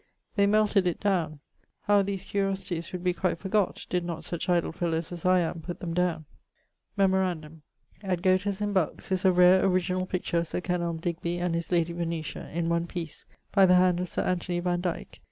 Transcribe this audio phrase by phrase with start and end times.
[0.35, 1.41] They melted it downe.
[1.83, 5.59] How these curiosities would be quite forgott, did not such idle fellowes as I am
[5.61, 6.25] putt them downe!
[6.97, 7.61] Memorandum:
[8.01, 11.71] at Goathurst, in Bucks, is a rare originall picture of Sir Kenelme Digby and his
[11.71, 15.19] lady Venetia, in one piece, by the hand of Sir Anthony van Dyke.